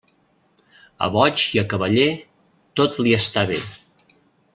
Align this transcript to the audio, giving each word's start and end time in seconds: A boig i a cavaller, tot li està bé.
A 1.07 1.09
boig 1.17 1.43
i 1.57 1.61
a 1.63 1.65
cavaller, 1.73 2.07
tot 2.81 2.97
li 3.05 3.13
està 3.19 3.45
bé. 3.53 3.59